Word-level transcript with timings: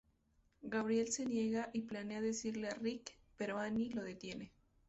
Gabriel 0.63 1.09
se 1.11 1.27
niega 1.27 1.69
y 1.73 1.81
planea 1.81 2.21
decirle 2.21 2.69
a 2.69 2.73
Rick, 2.73 3.13
pero 3.37 3.59
Anne 3.59 3.91
lo 3.93 4.01
detiene. 4.01 4.51